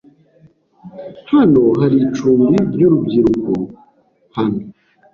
[1.31, 3.51] Hano hari icumbi ryurubyiruko
[4.35, 4.61] hano?